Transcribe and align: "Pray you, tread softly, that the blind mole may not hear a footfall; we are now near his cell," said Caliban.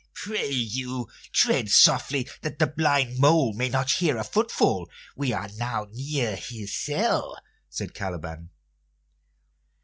"Pray 0.15 0.49
you, 0.49 1.07
tread 1.31 1.69
softly, 1.69 2.27
that 2.41 2.57
the 2.57 2.65
blind 2.65 3.19
mole 3.19 3.53
may 3.53 3.69
not 3.69 3.91
hear 3.91 4.17
a 4.17 4.23
footfall; 4.23 4.89
we 5.15 5.31
are 5.31 5.47
now 5.57 5.85
near 5.91 6.35
his 6.35 6.73
cell," 6.73 7.37
said 7.69 7.93
Caliban. 7.93 8.49